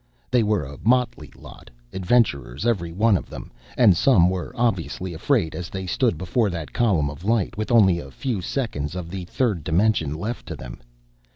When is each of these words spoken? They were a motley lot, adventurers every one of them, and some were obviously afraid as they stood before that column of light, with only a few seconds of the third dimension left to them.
They 0.31 0.41
were 0.41 0.63
a 0.65 0.79
motley 0.83 1.29
lot, 1.35 1.69
adventurers 1.93 2.65
every 2.65 2.91
one 2.91 3.15
of 3.15 3.29
them, 3.29 3.51
and 3.77 3.95
some 3.95 4.31
were 4.31 4.51
obviously 4.55 5.13
afraid 5.13 5.53
as 5.53 5.69
they 5.69 5.85
stood 5.85 6.17
before 6.17 6.49
that 6.49 6.73
column 6.73 7.11
of 7.11 7.23
light, 7.23 7.55
with 7.55 7.71
only 7.71 7.99
a 7.99 8.09
few 8.09 8.41
seconds 8.41 8.95
of 8.95 9.11
the 9.11 9.25
third 9.25 9.63
dimension 9.63 10.15
left 10.15 10.47
to 10.47 10.55
them. 10.55 10.81